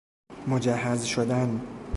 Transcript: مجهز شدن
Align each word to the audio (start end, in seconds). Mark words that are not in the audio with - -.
مجهز 0.47 1.03
شدن 1.05 1.61